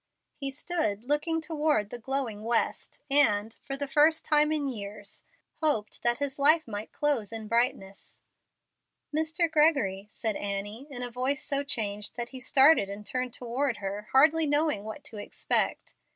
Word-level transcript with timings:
He 0.33 0.49
stood 0.49 1.03
looking 1.07 1.41
toward 1.41 1.91
the 1.91 1.99
glowing 1.99 2.43
west, 2.43 3.03
and, 3.11 3.53
for 3.61 3.77
the 3.77 3.87
first 3.87 4.25
time 4.25 4.51
in 4.51 4.67
years, 4.67 5.23
hoped 5.61 6.01
that 6.01 6.17
his 6.17 6.39
life 6.39 6.67
might 6.67 6.91
close 6.91 7.31
in 7.31 7.47
brightness. 7.47 8.19
"Mr. 9.15 9.47
Gregory," 9.47 10.07
said 10.09 10.35
Annie, 10.35 10.87
in 10.89 11.03
a 11.03 11.11
voice 11.11 11.43
so 11.43 11.61
changed 11.63 12.15
that 12.15 12.29
he 12.29 12.39
started 12.39 12.89
and 12.89 13.05
turned 13.05 13.35
toward 13.35 13.77
her 13.77 14.07
hardly 14.11 14.47
knowing 14.47 14.83
what 14.85 15.03
to 15.03 15.17
expect. 15.17 15.93